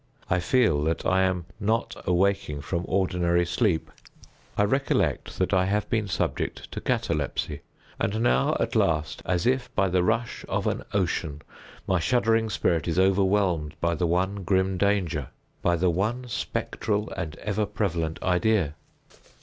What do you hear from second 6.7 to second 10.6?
to catalepsy. And now, at last, as if by the rush